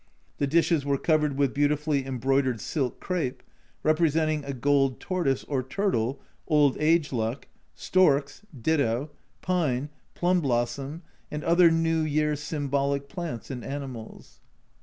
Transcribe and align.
The 0.39 0.47
dishes 0.47 0.83
were 0.83 0.97
covered 0.97 1.37
with 1.37 1.53
beautifully 1.53 2.07
embroidered 2.07 2.59
silk 2.59 2.99
crape, 2.99 3.43
representing 3.83 4.43
a 4.43 4.51
gold 4.51 4.99
tortoise 4.99 5.43
or 5.43 5.61
turtle 5.61 6.19
(old 6.47 6.75
age 6.79 7.13
luck), 7.13 7.47
storks 7.75 8.41
(ditto), 8.59 9.11
pine, 9.43 9.89
plum 10.15 10.41
blossom, 10.41 11.03
and 11.29 11.43
other 11.43 11.69
New 11.69 12.01
Year 12.01 12.35
symbolic 12.35 13.09
plants 13.09 13.51
and 13.51 13.63
animals. 13.63 14.39